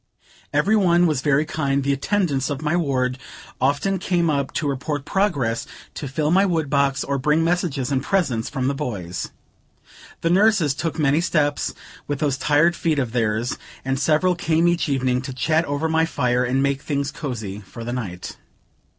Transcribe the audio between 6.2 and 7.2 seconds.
my wood box, or